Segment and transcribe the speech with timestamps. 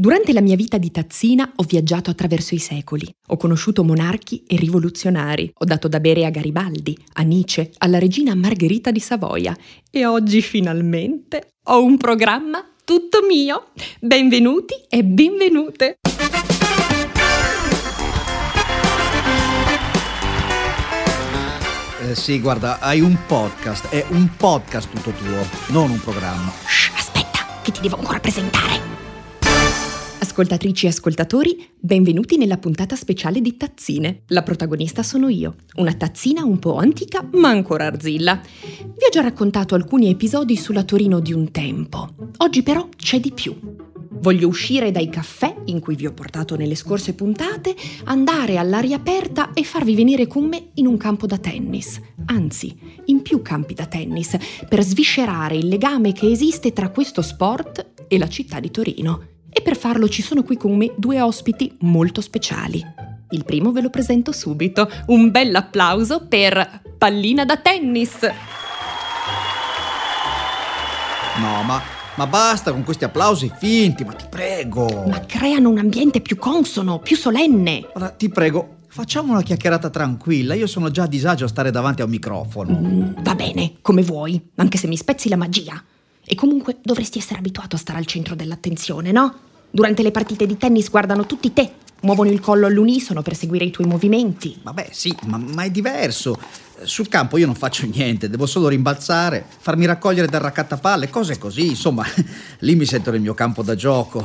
[0.00, 4.56] Durante la mia vita di tazzina ho viaggiato attraverso i secoli, ho conosciuto monarchi e
[4.56, 9.54] rivoluzionari, ho dato da bere a Garibaldi, a Nietzsche, alla regina Margherita di Savoia
[9.90, 13.72] e oggi finalmente ho un programma tutto mio.
[14.00, 15.98] Benvenuti e benvenute!
[22.08, 26.50] Eh, sì, guarda, hai un podcast, è un podcast tutto tuo, non un programma.
[26.64, 28.99] Shh, aspetta, che ti devo ancora presentare.
[30.30, 34.22] Ascoltatrici e ascoltatori, benvenuti nella puntata speciale di Tazzine.
[34.28, 38.40] La protagonista sono io, una tazzina un po' antica ma ancora arzilla.
[38.70, 42.14] Vi ho già raccontato alcuni episodi sulla Torino di un tempo.
[42.36, 43.58] Oggi però c'è di più.
[44.20, 49.52] Voglio uscire dai caffè in cui vi ho portato nelle scorse puntate, andare all'aria aperta
[49.52, 53.86] e farvi venire con me in un campo da tennis, anzi, in più campi da
[53.86, 54.36] tennis,
[54.68, 59.38] per sviscerare il legame che esiste tra questo sport e la città di Torino.
[59.50, 62.84] E per farlo ci sono qui con me due ospiti molto speciali.
[63.30, 64.88] Il primo ve lo presento subito.
[65.06, 68.18] Un bel applauso per Pallina da tennis.
[71.38, 71.80] No, ma,
[72.16, 75.04] ma basta con questi applausi finti, ma ti prego.
[75.06, 77.88] Ma creano un ambiente più consono, più solenne.
[77.94, 80.54] Ora, ti prego, facciamo una chiacchierata tranquilla.
[80.54, 82.78] Io sono già a disagio a stare davanti a un microfono.
[82.78, 85.82] Mm, va bene, come vuoi, anche se mi spezzi la magia.
[86.32, 89.34] E comunque dovresti essere abituato a stare al centro dell'attenzione, no?
[89.68, 93.72] Durante le partite di tennis guardano tutti te, muovono il collo all'unisono per seguire i
[93.72, 94.56] tuoi movimenti.
[94.62, 96.38] Vabbè, sì, ma, ma è diverso.
[96.82, 101.66] Sul campo io non faccio niente, devo solo rimbalzare, farmi raccogliere dal raccattapalle, cose così.
[101.66, 102.06] Insomma,
[102.60, 104.24] lì mi sento nel mio campo da gioco.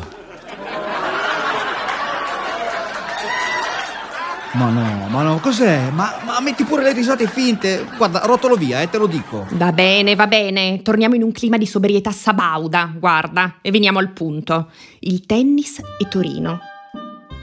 [4.56, 5.90] Ma no, ma no, cos'è?
[5.92, 7.86] Ma, ma, metti pure le risate finte.
[7.98, 9.46] Guarda, rotolo via, eh, te lo dico.
[9.52, 10.82] Va bene, va bene.
[10.82, 14.70] Torniamo in un clima di sobrietà sabauda, guarda, e veniamo al punto.
[15.00, 16.60] Il tennis e Torino.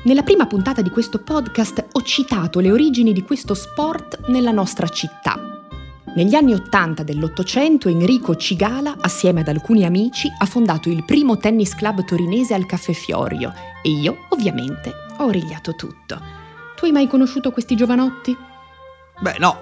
[0.05, 4.89] Nella prima puntata di questo podcast ho citato le origini di questo sport nella nostra
[4.89, 5.39] città.
[6.15, 11.75] Negli anni Ottanta dell'Ottocento Enrico Cigala, assieme ad alcuni amici, ha fondato il primo tennis
[11.75, 13.53] club torinese al Caffè Fiorio
[13.83, 16.42] e io, ovviamente, ho origliato tutto.
[16.83, 18.37] Tu hai mai conosciuto questi giovanotti?
[19.21, 19.57] Beh, no.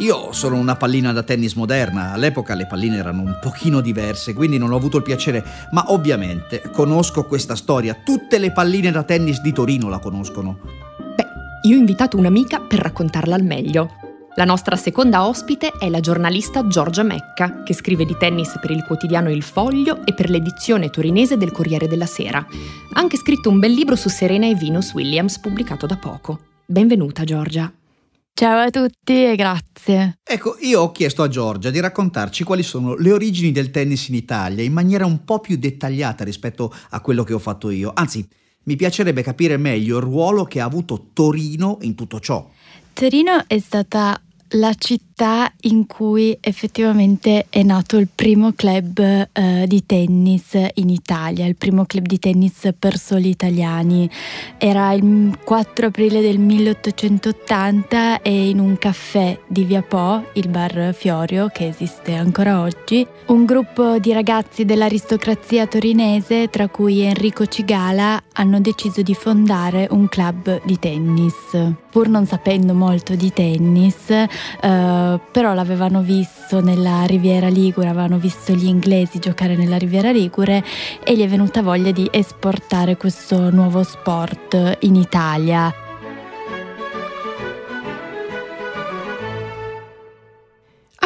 [0.00, 4.58] Io sono una pallina da tennis moderna, all'epoca le palline erano un pochino diverse, quindi
[4.58, 9.40] non ho avuto il piacere, ma ovviamente conosco questa storia, tutte le palline da tennis
[9.40, 10.58] di Torino la conoscono.
[11.16, 11.26] Beh,
[11.62, 14.11] io ho invitato un'amica per raccontarla al meglio.
[14.34, 18.82] La nostra seconda ospite è la giornalista Giorgia Mecca, che scrive di tennis per il
[18.82, 22.38] quotidiano Il Foglio e per l'edizione torinese del Corriere della Sera.
[22.38, 26.40] Ha anche scritto un bel libro su Serena e Venus Williams pubblicato da poco.
[26.64, 27.70] Benvenuta Giorgia.
[28.32, 30.16] Ciao a tutti e grazie.
[30.24, 34.14] Ecco, io ho chiesto a Giorgia di raccontarci quali sono le origini del tennis in
[34.14, 37.90] Italia in maniera un po' più dettagliata rispetto a quello che ho fatto io.
[37.94, 38.26] Anzi,
[38.64, 42.48] mi piacerebbe capire meglio il ruolo che ha avuto Torino in tutto ciò.
[42.92, 44.20] Torino è stata
[44.56, 51.46] la città in cui effettivamente è nato il primo club eh, di tennis in Italia,
[51.46, 54.10] il primo club di tennis per soli italiani.
[54.58, 60.92] Era il 4 aprile del 1880 e in un caffè di Via Po, il bar
[60.94, 68.22] Fiorio, che esiste ancora oggi, un gruppo di ragazzi dell'aristocrazia torinese, tra cui Enrico Cigala,
[68.34, 71.72] hanno deciso di fondare un club di tennis.
[71.90, 74.26] Pur non sapendo molto di tennis, eh,
[74.60, 80.64] però l'avevano visto nella Riviera Ligure, avevano visto gli inglesi giocare nella Riviera Ligure
[81.04, 85.81] e gli è venuta voglia di esportare questo nuovo sport in Italia.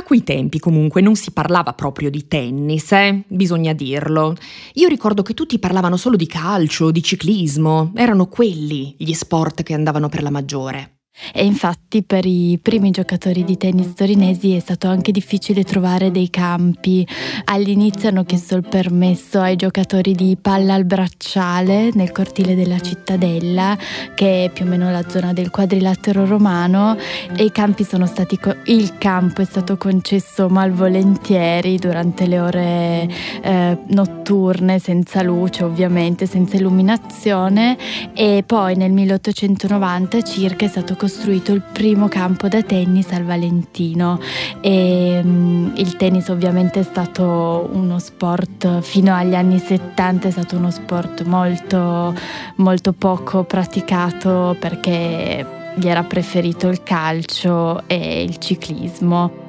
[0.07, 3.25] Quei tempi comunque non si parlava proprio di tennis, eh?
[3.27, 4.37] bisogna dirlo.
[4.75, 9.75] Io ricordo che tutti parlavano solo di calcio, di ciclismo, erano quelli gli sport che
[9.75, 10.96] andavano per la maggiore.
[11.33, 16.29] E infatti per i primi giocatori di tennis torinesi è stato anche difficile trovare dei
[16.29, 17.07] campi.
[17.45, 23.77] All'inizio hanno chiesto il permesso ai giocatori di palla al bracciale nel cortile della cittadella,
[24.15, 26.97] che è più o meno la zona del quadrilatero romano,
[27.35, 33.09] e i campi sono stati co- il campo è stato concesso malvolentieri durante le ore
[33.43, 37.77] eh, notturne, senza luce ovviamente, senza illuminazione,
[38.13, 43.23] e poi nel 1890 circa è stato costruito costruito il primo campo da tennis al
[43.23, 44.19] Valentino
[44.61, 50.57] e um, il tennis ovviamente è stato uno sport fino agli anni 70 è stato
[50.57, 52.13] uno sport molto
[52.57, 59.45] molto poco praticato perché gli era preferito il calcio e il ciclismo.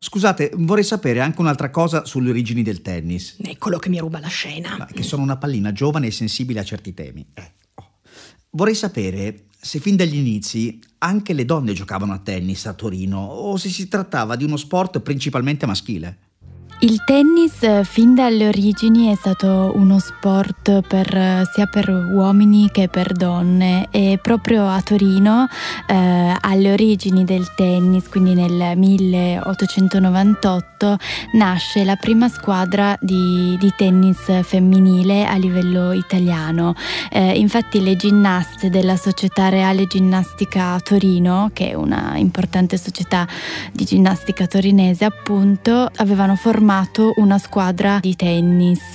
[0.00, 3.36] Scusate, vorrei sapere anche un'altra cosa sulle origini del tennis.
[3.40, 4.76] Eccolo che mi ruba la scena.
[4.76, 7.24] Ma che sono una pallina giovane e sensibile a certi temi.
[7.34, 7.98] Eh, oh.
[8.50, 13.56] Vorrei sapere se fin dagli inizi anche le donne giocavano a tennis a Torino o
[13.56, 16.27] se si trattava di uno sport principalmente maschile.
[16.80, 22.70] Il tennis eh, fin dalle origini è stato uno sport per, eh, sia per uomini
[22.70, 25.48] che per donne e proprio a Torino
[25.88, 30.98] eh, alle origini del tennis, quindi nel 1898,
[31.32, 36.76] nasce la prima squadra di, di tennis femminile a livello italiano.
[37.10, 43.26] Eh, infatti le ginnaste della Società Reale Ginnastica Torino, che è una importante società
[43.72, 48.92] di ginnastica torinese appunto, avevano formato formato una squadra di tennis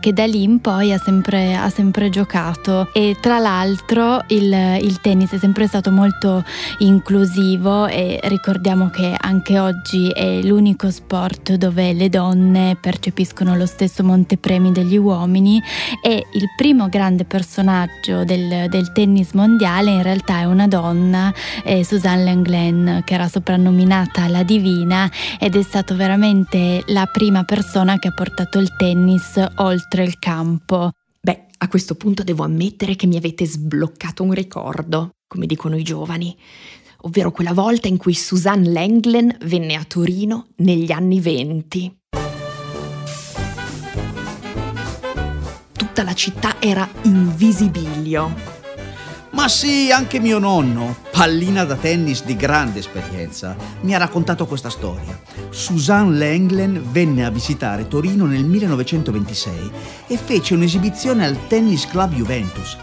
[0.00, 2.90] che da lì in poi ha sempre, ha sempre giocato.
[2.92, 6.44] E tra l'altro il, il tennis è sempre stato molto
[6.80, 14.04] inclusivo e ricordiamo che anche oggi è l'unico sport dove le donne percepiscono lo stesso
[14.04, 15.62] montepremi degli uomini
[16.02, 21.32] e il primo grande personaggio del, del tennis mondiale in realtà è una donna,
[21.62, 28.00] è Suzanne Lenglen che era soprannominata la divina ed è stato veramente la prima persona
[28.00, 30.90] che ha portato il tennis oltre il campo.
[31.20, 35.84] Beh, a questo punto devo ammettere che mi avete sbloccato un ricordo, come dicono i
[35.84, 36.36] giovani,
[37.02, 41.96] ovvero quella volta in cui Suzanne Lenglen venne a Torino negli anni venti.
[45.72, 48.53] Tutta la città era in visibilio.
[49.34, 54.70] Ma sì, anche mio nonno, pallina da tennis di grande esperienza, mi ha raccontato questa
[54.70, 55.20] storia.
[55.50, 59.72] Suzanne Lenglen venne a visitare Torino nel 1926
[60.06, 62.76] e fece un'esibizione al Tennis Club Juventus.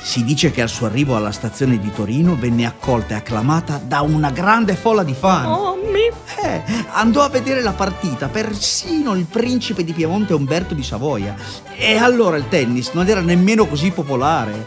[0.00, 4.00] Si dice che al suo arrivo alla stazione di Torino venne accolta e acclamata da
[4.00, 5.44] una grande folla di fan.
[5.44, 6.08] Oh, mi...
[6.42, 6.62] Eh,
[6.92, 11.36] andò a vedere la partita persino il principe di Piemonte Umberto di Savoia.
[11.76, 14.66] E allora il tennis non era nemmeno così popolare.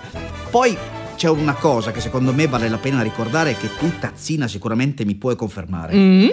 [0.52, 0.78] Poi
[1.24, 5.06] c'è una cosa che secondo me vale la pena ricordare e che tu, Tazzina, sicuramente
[5.06, 5.96] mi puoi confermare.
[5.96, 6.30] Mm?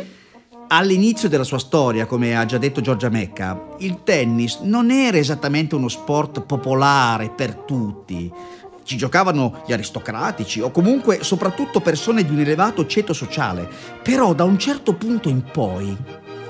[0.66, 5.76] All'inizio della sua storia, come ha già detto Giorgia Mecca, il tennis non era esattamente
[5.76, 8.32] uno sport popolare per tutti.
[8.82, 13.68] Ci giocavano gli aristocratici o comunque soprattutto persone di un elevato ceto sociale.
[14.02, 15.96] Però da un certo punto in poi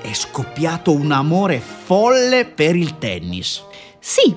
[0.01, 3.63] è scoppiato un amore folle per il tennis.
[3.99, 4.35] Sì,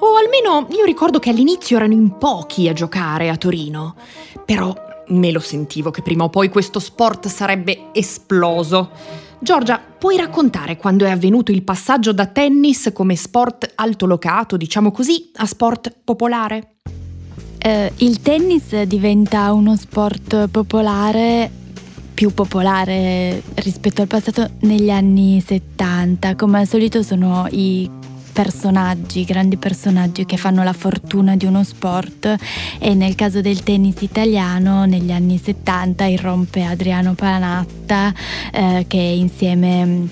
[0.00, 3.94] o almeno io ricordo che all'inizio erano in pochi a giocare a Torino.
[4.44, 4.74] Però
[5.08, 8.90] me lo sentivo che prima o poi questo sport sarebbe esploso.
[9.38, 15.30] Giorgia, puoi raccontare quando è avvenuto il passaggio da tennis come sport altolocato, diciamo così,
[15.36, 16.74] a sport popolare?
[17.58, 21.50] Eh, il tennis diventa uno sport popolare
[22.14, 26.36] più popolare rispetto al passato negli anni 70.
[26.36, 27.90] Come al solito sono i
[28.42, 32.34] personaggi, grandi personaggi che fanno la fortuna di uno sport.
[32.78, 38.14] E nel caso del tennis italiano negli anni 70 irrompe Adriano Panatta
[38.50, 40.08] eh, che insieme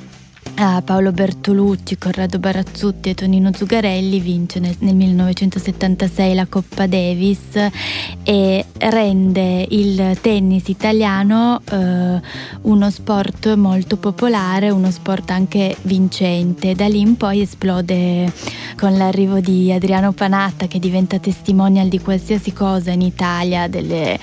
[0.58, 7.54] Paolo Bertolucci, Corrado Barazzutti e Tonino Zugarelli vince nel, nel 1976 la Coppa Davis
[8.24, 12.20] e rende il tennis italiano eh,
[12.62, 16.74] uno sport molto popolare, uno sport anche vincente.
[16.74, 18.32] Da lì in poi esplode
[18.76, 24.18] con l'arrivo di Adriano Panatta che diventa testimonial di qualsiasi cosa in Italia, delle,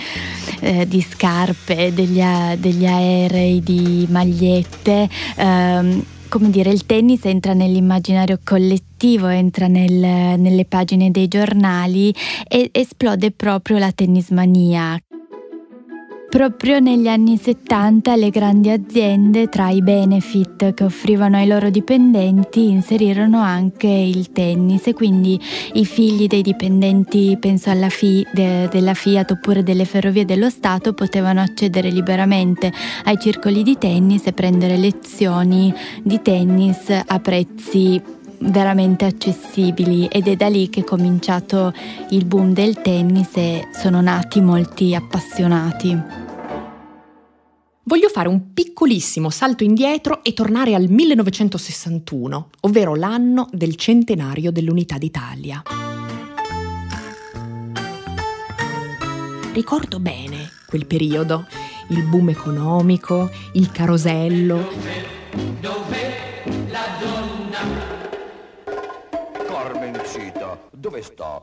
[0.60, 2.22] eh, di scarpe, degli,
[2.58, 5.08] degli, aerei, di magliette.
[5.38, 6.04] Ehm,
[6.36, 12.14] come dire, il tennis entra nell'immaginario collettivo, entra nel, nelle pagine dei giornali
[12.50, 15.00] e esplode proprio la tennismania.
[16.36, 22.68] Proprio negli anni 70 le grandi aziende, tra i benefit che offrivano ai loro dipendenti,
[22.68, 25.40] inserirono anche il tennis e quindi
[25.76, 30.92] i figli dei dipendenti, penso alla FI, de, della Fiat oppure delle ferrovie dello Stato,
[30.92, 32.70] potevano accedere liberamente
[33.06, 35.74] ai circoli di tennis e prendere lezioni
[36.04, 38.02] di tennis a prezzi
[38.40, 41.74] veramente accessibili ed è da lì che è cominciato
[42.10, 46.24] il boom del tennis e sono nati molti appassionati.
[47.88, 54.98] Voglio fare un piccolissimo salto indietro e tornare al 1961, ovvero l'anno del centenario dell'Unità
[54.98, 55.62] d'Italia.
[59.54, 61.46] Ricordo bene quel periodo,
[61.90, 64.68] il boom economico, il carosello.
[65.62, 67.60] Dove la donna?
[69.46, 71.40] Carmencita, dove sta?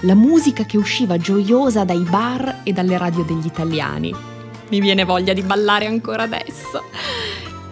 [0.00, 4.32] La musica che usciva gioiosa dai bar e dalle radio degli italiani
[4.68, 6.82] mi viene voglia di ballare ancora adesso.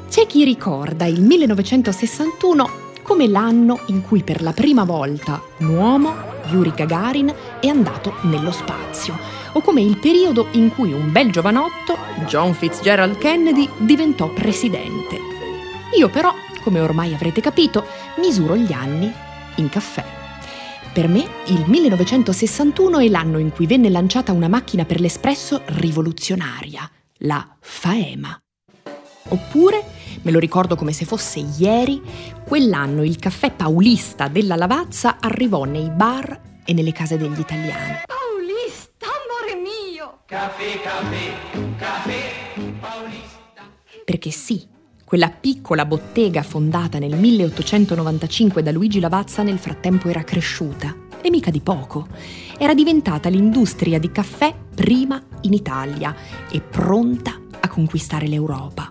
[0.09, 6.15] C'è chi ricorda il 1961 come l'anno in cui per la prima volta un uomo,
[6.51, 9.19] Yuri Gagarin, è andato nello spazio,
[9.53, 11.97] o come il periodo in cui un bel giovanotto,
[12.27, 15.19] John Fitzgerald Kennedy, diventò presidente.
[15.99, 16.33] Io però,
[16.63, 17.85] come ormai avrete capito,
[18.19, 19.13] misuro gli anni
[19.57, 20.22] in caffè.
[20.93, 26.87] Per me il 1961 è l'anno in cui venne lanciata una macchina per l'espresso rivoluzionaria,
[27.21, 28.39] la Faema.
[29.29, 29.83] Oppure,
[30.21, 32.03] me lo ricordo come se fosse ieri,
[32.47, 38.03] quell'anno il caffè paulista della Lavazza arrivò nei bar e nelle case degli italiani.
[38.05, 40.25] Paulista, amore mio!
[40.27, 41.33] Caffè, caffè,
[41.79, 42.21] caffè,
[42.79, 43.63] paulista.
[44.05, 44.69] Perché sì,
[45.13, 51.51] quella piccola bottega fondata nel 1895 da Luigi Lavazza nel frattempo era cresciuta, e mica
[51.51, 52.07] di poco.
[52.57, 56.17] Era diventata l'industria di caffè prima in Italia
[56.51, 58.91] e pronta a conquistare l'Europa.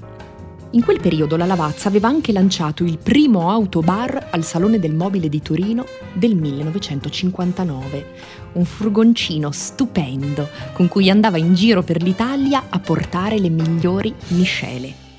[0.73, 5.27] In quel periodo la Lavazza aveva anche lanciato il primo autobar al Salone del Mobile
[5.27, 8.05] di Torino del 1959,
[8.53, 15.09] un furgoncino stupendo con cui andava in giro per l'Italia a portare le migliori miscele.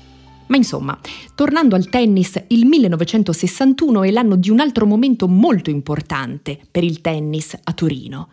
[0.53, 0.95] Ma insomma,
[1.33, 7.01] tornando al tennis, il 1961 è l'anno di un altro momento molto importante per il
[7.01, 8.29] tennis a Torino.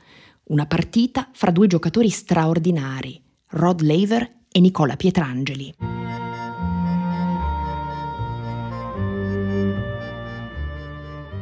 [0.48, 3.18] Una partita fra due giocatori straordinari,
[3.52, 5.74] Rod Laver e Nicola Pietrangeli.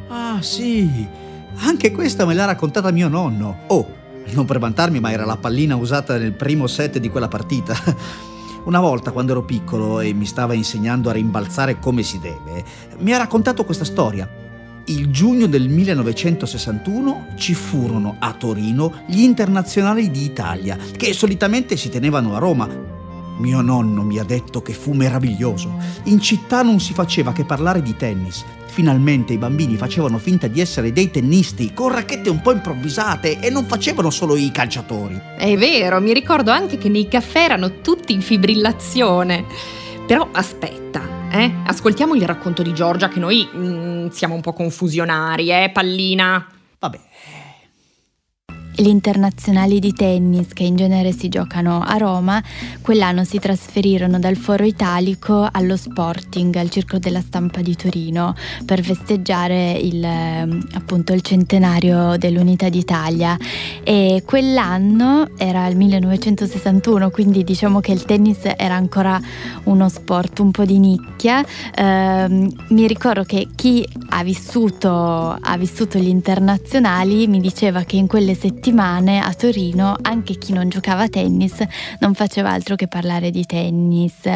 [0.07, 0.89] Ah, sì,
[1.55, 3.63] anche questa me l'ha raccontata mio nonno.
[3.67, 3.85] Oh,
[4.31, 7.75] non per vantarmi, ma era la pallina usata nel primo set di quella partita.
[8.65, 12.63] Una volta, quando ero piccolo e mi stava insegnando a rimbalzare come si deve,
[12.99, 14.29] mi ha raccontato questa storia.
[14.85, 21.89] Il giugno del 1961 ci furono a Torino gli internazionali di Italia, che solitamente si
[21.89, 22.98] tenevano a Roma.
[23.39, 25.77] Mio nonno mi ha detto che fu meraviglioso.
[26.03, 28.43] In città non si faceva che parlare di tennis.
[28.65, 33.49] Finalmente i bambini facevano finta di essere dei tennisti, con racchette un po' improvvisate e
[33.49, 35.19] non facevano solo i calciatori.
[35.37, 39.45] È vero, mi ricordo anche che nei caffè erano tutti in fibrillazione.
[40.05, 41.51] Però aspetta, eh?
[41.65, 46.45] Ascoltiamo il racconto di Giorgia che noi mm, siamo un po' confusionari, eh, pallina?
[46.79, 46.99] Vabbè,
[48.79, 52.41] gli internazionali di tennis che in genere si giocano a Roma,
[52.81, 58.33] quell'anno si trasferirono dal Foro Italico allo Sporting, al Circolo della Stampa di Torino,
[58.63, 63.37] per festeggiare il, ehm, appunto, il centenario dell'Unità d'Italia.
[63.83, 69.19] E quell'anno era il 1961, quindi diciamo che il tennis era ancora
[69.63, 71.43] uno sport un po' di nicchia.
[71.75, 78.07] Eh, mi ricordo che chi ha vissuto, ha vissuto gli internazionali mi diceva che in
[78.07, 81.63] quelle settimane settimane a Torino anche chi non giocava a tennis
[81.99, 84.27] non faceva altro che parlare di tennis.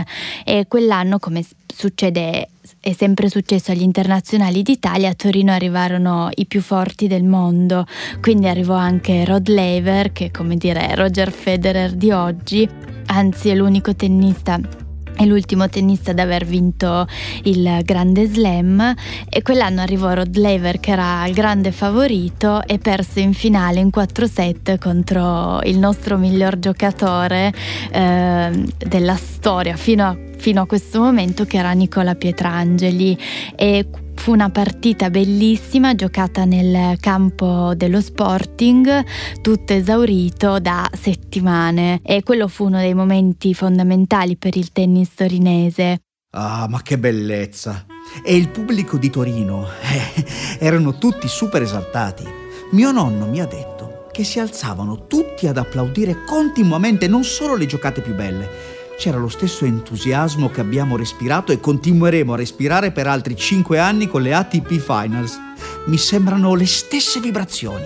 [0.43, 2.49] E quell'anno come succede
[2.79, 7.85] è sempre successo agli internazionali d'Italia, a Torino arrivarono i più forti del mondo,
[8.21, 12.67] quindi arrivò anche Rod Laver, che come dire Roger Federer di oggi,
[13.05, 14.82] anzi è l'unico tennista
[15.15, 17.07] è l'ultimo tennista ad aver vinto
[17.43, 18.93] il Grande Slam
[19.29, 23.89] e quell'anno arrivò Rod Laver che era il grande favorito e perse in finale in
[23.89, 27.53] 4 set contro il nostro miglior giocatore
[27.91, 33.17] eh, della storia fino a, fino a questo momento che era Nicola Pietrangeli.
[33.55, 33.85] E
[34.23, 39.03] Fu una partita bellissima giocata nel campo dello Sporting,
[39.41, 46.03] tutto esaurito da settimane e quello fu uno dei momenti fondamentali per il tennis torinese.
[46.37, 47.85] Ah, ma che bellezza!
[48.23, 50.25] E il pubblico di Torino, eh,
[50.57, 52.23] erano tutti super esaltati.
[52.71, 57.65] Mio nonno mi ha detto che si alzavano tutti ad applaudire continuamente non solo le
[57.65, 58.47] giocate più belle,
[58.97, 64.07] c'era lo stesso entusiasmo che abbiamo respirato e continueremo a respirare per altri 5 anni
[64.07, 65.37] con le ATP Finals.
[65.85, 67.85] Mi sembrano le stesse vibrazioni.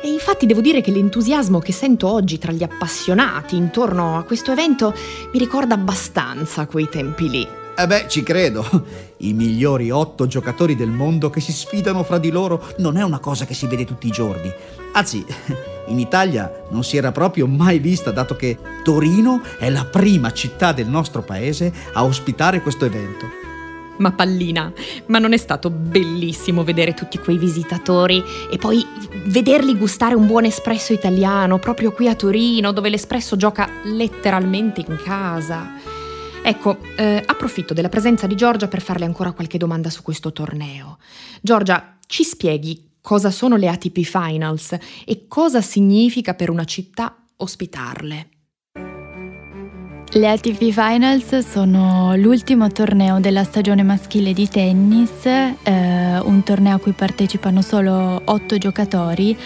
[0.00, 4.52] E infatti devo dire che l'entusiasmo che sento oggi tra gli appassionati intorno a questo
[4.52, 4.94] evento
[5.32, 7.48] mi ricorda abbastanza quei tempi lì.
[7.76, 8.64] Eh beh, ci credo.
[9.18, 13.18] I migliori otto giocatori del mondo che si sfidano fra di loro non è una
[13.18, 14.52] cosa che si vede tutti i giorni.
[14.92, 15.24] Anzi,
[15.88, 20.72] in Italia non si era proprio mai vista, dato che Torino è la prima città
[20.72, 23.26] del nostro paese a ospitare questo evento.
[23.98, 24.72] Ma Pallina,
[25.06, 28.84] ma non è stato bellissimo vedere tutti quei visitatori e poi
[29.26, 34.98] vederli gustare un buon espresso italiano proprio qui a Torino, dove l'espresso gioca letteralmente in
[35.02, 35.72] casa?
[36.42, 40.98] Ecco, eh, approfitto della presenza di Giorgia per farle ancora qualche domanda su questo torneo.
[41.40, 48.37] Giorgia, ci spieghi cosa sono le ATP Finals e cosa significa per una città ospitarle.
[50.12, 56.78] Le ATP Finals sono l'ultimo torneo della stagione maschile di tennis, eh, un torneo a
[56.78, 59.36] cui partecipano solo otto giocatori,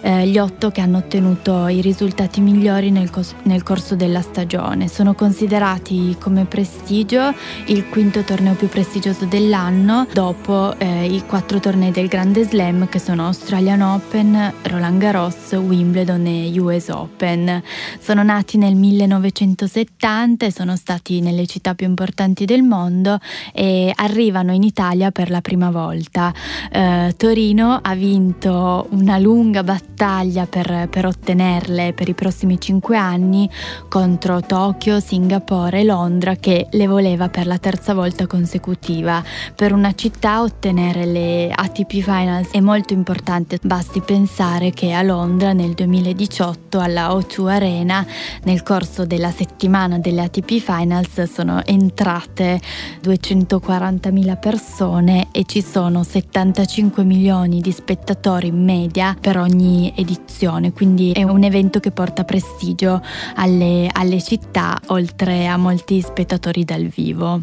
[0.00, 4.88] eh, gli otto che hanno ottenuto i risultati migliori nel, cos- nel, corso della stagione.
[4.88, 7.32] Sono considerati come prestigio
[7.66, 12.98] il quinto torneo più prestigioso dell'anno, dopo eh, i quattro tornei del Grande Slam che
[12.98, 17.62] sono Australian Open, Roland Garros, Wimbledon e US Open.
[18.00, 23.18] Sono nati nel 1970 70 sono stati nelle città più importanti del mondo
[23.52, 26.32] e arrivano in Italia per la prima volta.
[26.72, 33.50] Eh, Torino ha vinto una lunga battaglia per, per ottenerle per i prossimi cinque anni
[33.88, 39.22] contro Tokyo, Singapore e Londra che le voleva per la terza volta consecutiva.
[39.54, 45.52] Per una città ottenere le ATP Finals è molto importante, basti pensare che a Londra
[45.52, 48.06] nel 2018 alla O2 Arena
[48.44, 52.60] nel corso della settimana delle ATP Finals sono entrate
[53.02, 61.12] 240.000 persone e ci sono 75 milioni di spettatori in media per ogni edizione, quindi
[61.12, 63.02] è un evento che porta prestigio
[63.34, 67.42] alle, alle città oltre a molti spettatori dal vivo.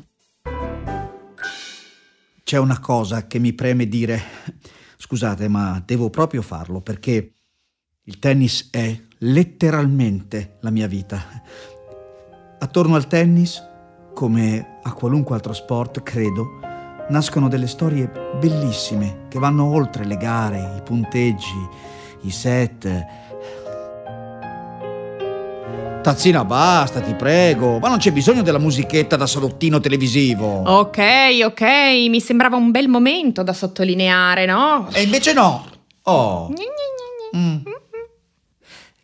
[2.43, 4.21] C'è una cosa che mi preme dire,
[4.97, 7.33] scusate ma devo proprio farlo perché
[8.03, 11.23] il tennis è letteralmente la mia vita.
[12.57, 13.61] Attorno al tennis,
[14.13, 16.59] come a qualunque altro sport, credo,
[17.09, 18.09] nascono delle storie
[18.39, 21.69] bellissime che vanno oltre le gare, i punteggi,
[22.21, 23.05] i set.
[26.01, 30.61] Tazzina, basta, ti prego, ma non c'è bisogno della musichetta da salottino televisivo.
[30.65, 30.99] Ok,
[31.43, 31.61] ok,
[32.09, 34.87] mi sembrava un bel momento da sottolineare, no?
[34.93, 35.65] E invece no.
[36.03, 36.53] Oh.
[37.35, 37.57] Mm.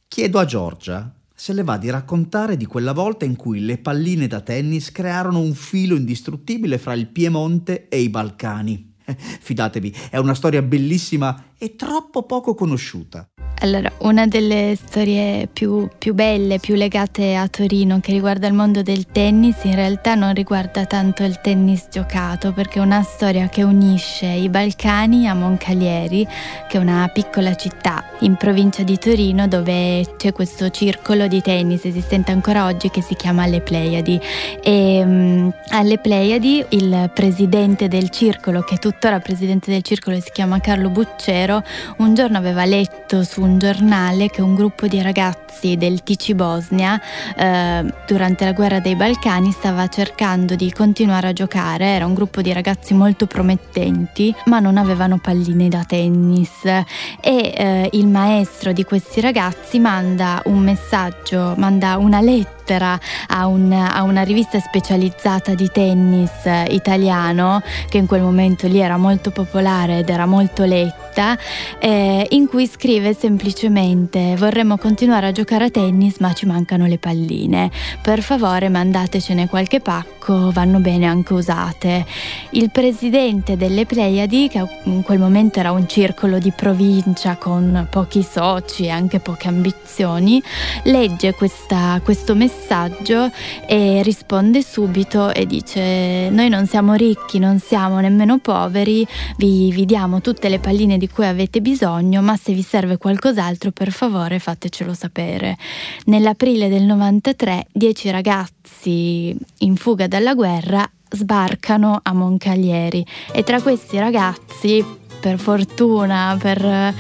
[0.08, 4.27] Chiedo a Giorgia se le va di raccontare di quella volta in cui le palline
[4.27, 8.94] da tennis crearono un filo indistruttibile fra il Piemonte e i Balcani.
[9.42, 13.29] Fidatevi, è una storia bellissima e troppo poco conosciuta.
[13.63, 18.81] Allora, una delle storie più, più, belle, più legate a Torino che riguarda il mondo
[18.81, 23.61] del tennis, in realtà non riguarda tanto il tennis giocato, perché è una storia che
[23.61, 26.27] unisce i Balcani a Moncalieri,
[26.67, 31.85] che è una piccola città in provincia di Torino dove c'è questo circolo di tennis
[31.85, 34.19] esistente ancora oggi che si chiama Le Pleiadi.
[34.63, 40.31] E um, alle Pleiadi il presidente del circolo, che è tuttora presidente del circolo, si
[40.31, 41.50] chiama Carlo Buccero,
[41.98, 46.33] un giorno aveva letto su un un giornale che un gruppo di ragazzi del TC
[46.33, 47.00] Bosnia
[47.35, 52.42] eh, durante la guerra dei Balcani stava cercando di continuare a giocare, era un gruppo
[52.42, 56.64] di ragazzi molto promettenti ma non avevano palline da tennis.
[56.64, 56.83] E
[57.22, 63.72] eh, il maestro di questi ragazzi manda un messaggio, manda una lettera lettera a, un,
[63.74, 66.31] a, una rivista specializzata di tennis
[66.70, 71.38] italiano che in quel momento lì era molto popolare ed era molto letta
[71.79, 76.98] eh, in cui scrive semplicemente vorremmo continuare a giocare a tennis ma ci mancano le
[76.98, 77.70] palline.
[78.01, 80.21] Per favore mandatecene qualche pacco
[80.51, 82.05] vanno bene anche usate
[82.51, 88.24] il presidente delle Pleiadi che in quel momento era un circolo di provincia con pochi
[88.24, 90.41] soci e anche poche ambizioni
[90.83, 93.31] legge questa, questo messaggio
[93.65, 99.05] e risponde subito e dice noi non siamo ricchi, non siamo nemmeno poveri,
[99.37, 103.72] vi, vi diamo tutte le palline di cui avete bisogno, ma se vi serve qualcos'altro
[103.72, 105.57] per favore fatecelo sapere.
[106.05, 113.05] Nell'aprile del 93 dieci ragazzi in fuga dalla guerra sbarcano a Moncalieri.
[113.31, 114.83] E tra questi ragazzi,
[115.19, 116.93] per fortuna, per,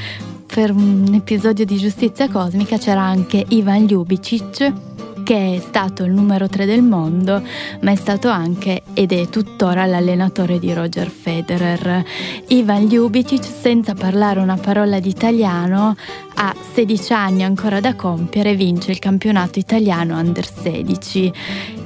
[0.45, 4.90] per un episodio di giustizia cosmica, c'era anche Ivan Ljubicic
[5.23, 7.41] che è stato il numero 3 del mondo,
[7.81, 12.03] ma è stato anche ed è tuttora l'allenatore di Roger Federer.
[12.47, 15.95] Ivan Ljubicic, senza parlare una parola di italiano,
[16.35, 21.33] ha 16 anni ancora da compiere, vince il campionato italiano under 16,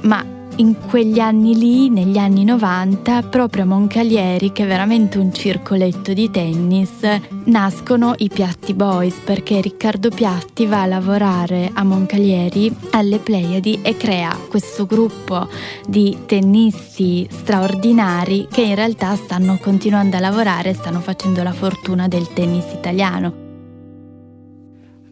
[0.02, 5.32] ma in quegli anni lì, negli anni 90, proprio a Moncalieri, che è veramente un
[5.32, 7.00] circoletto di tennis,
[7.44, 13.96] nascono i Piatti Boys perché Riccardo Piatti va a lavorare a Moncalieri alle Pleiadi e
[13.96, 15.48] crea questo gruppo
[15.86, 22.08] di tennisti straordinari che in realtà stanno continuando a lavorare e stanno facendo la fortuna
[22.08, 23.44] del tennis italiano.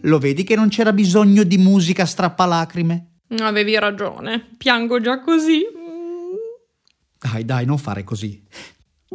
[0.00, 3.13] Lo vedi che non c'era bisogno di musica strappalacrime?
[3.40, 5.62] Avevi ragione, piango già così.
[7.18, 8.42] Dai, dai, non fare così.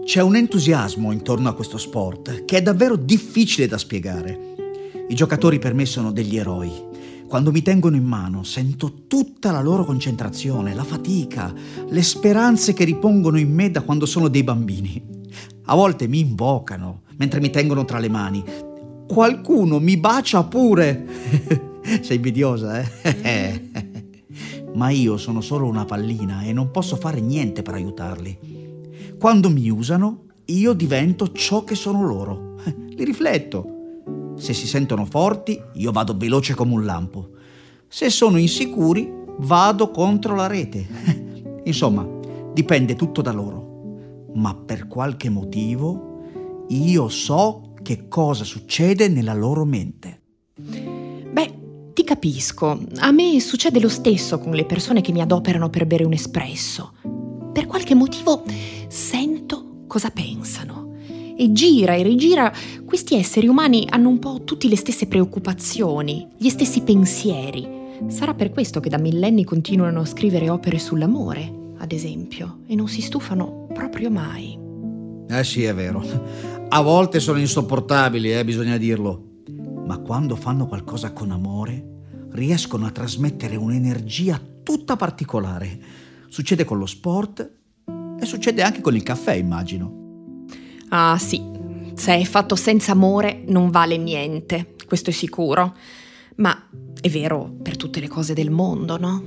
[0.03, 4.55] C'è un entusiasmo intorno a questo sport che è davvero difficile da spiegare.
[5.07, 6.87] I giocatori per me sono degli eroi.
[7.27, 11.53] Quando mi tengono in mano sento tutta la loro concentrazione, la fatica,
[11.87, 15.01] le speranze che ripongono in me da quando sono dei bambini.
[15.65, 18.43] A volte mi invocano mentre mi tengono tra le mani.
[19.07, 21.05] Qualcuno mi bacia pure.
[22.01, 23.87] Sei invidiosa, eh?
[24.79, 29.17] Ma io sono solo una pallina e non posso fare niente per aiutarli.
[29.19, 32.55] Quando mi usano, io divento ciò che sono loro.
[32.95, 33.77] Li rifletto
[34.39, 37.31] se si sentono forti, io vado veloce come un lampo.
[37.89, 40.87] Se sono insicuri, vado contro la rete.
[41.65, 42.07] Insomma,
[42.53, 44.27] dipende tutto da loro.
[44.35, 50.18] Ma per qualche motivo io so che cosa succede nella loro mente.
[51.99, 52.79] Ti capisco.
[52.99, 56.93] A me succede lo stesso con le persone che mi adoperano per bere un espresso.
[57.51, 58.45] Per qualche motivo
[58.87, 60.95] sento cosa pensano
[61.35, 62.53] e gira e rigira,
[62.85, 67.67] questi esseri umani hanno un po' tutti le stesse preoccupazioni, gli stessi pensieri.
[68.07, 72.87] Sarà per questo che da millenni continuano a scrivere opere sull'amore, ad esempio, e non
[72.87, 74.57] si stufano proprio mai.
[75.27, 76.01] Eh sì, è vero.
[76.69, 79.28] A volte sono insopportabili, eh, bisogna dirlo.
[79.89, 85.79] Ma quando fanno qualcosa con amore, riescono a trasmettere un'energia tutta particolare.
[86.27, 87.51] Succede con lo sport
[88.19, 90.45] e succede anche con il caffè, immagino.
[90.89, 91.41] Ah sì,
[91.95, 95.75] se è fatto senza amore non vale niente, questo è sicuro.
[96.35, 96.69] Ma
[97.01, 99.23] è vero per tutte le cose del mondo, no?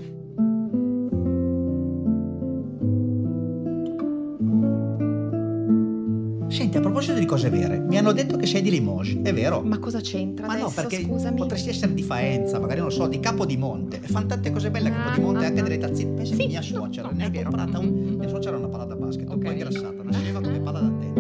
[6.73, 9.61] Senti, a proposito di cose vere, mi hanno detto che sei di Limoges, è vero?
[9.61, 11.37] Ma cosa c'entra Ma adesso, no, perché scusami?
[11.37, 14.01] potresti essere di Faenza, magari non so, di Capodimonte.
[14.01, 15.65] Fanno tante cose belle a Capodimonte, ah, anche ah.
[15.65, 16.13] delle tazzine.
[16.13, 17.51] Pensa Sì, mia no, suocera no, ne è vero.
[17.51, 17.87] comprata un.
[17.89, 19.43] Mm, mm, Mia suocera ha una palla da basket, un Ok.
[19.45, 21.12] po' ingrassata, nasceva come palla da tennis,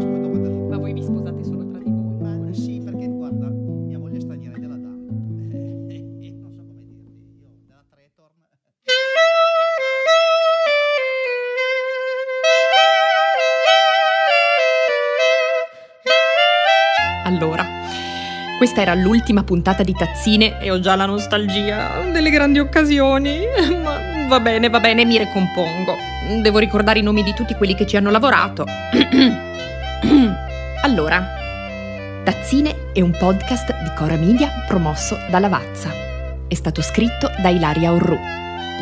[18.63, 23.41] questa era l'ultima puntata di Tazzine e ho già la nostalgia delle grandi occasioni.
[23.83, 23.99] Ma
[24.29, 25.97] va bene, va bene, mi ricompongo.
[26.41, 28.65] Devo ricordare i nomi di tutti quelli che ci hanno lavorato.
[30.83, 31.27] allora,
[32.23, 35.91] Tazzine è un podcast di Cora Media promosso da Lavazza.
[36.47, 38.17] È stato scritto da Ilaria Orru.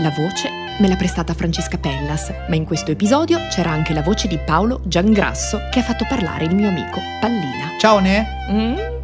[0.03, 4.29] La voce me l'ha prestata Francesca Pellas, ma in questo episodio c'era anche la voce
[4.29, 7.79] di Paolo Giangrasso che ha fatto parlare il mio amico Pallina.
[7.79, 8.27] Ciao Ne!
[8.51, 9.00] Mm.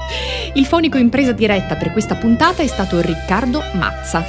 [0.56, 4.24] Il fonico in presa diretta per questa puntata è stato Riccardo Mazza.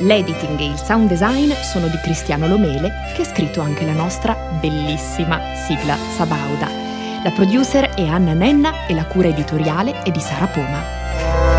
[0.00, 4.34] L'editing e il sound design sono di Cristiano Lomele, che ha scritto anche la nostra
[4.60, 6.68] bellissima sigla Sabauda.
[7.22, 11.57] La producer è Anna Nenna e la cura editoriale è di Sara Poma.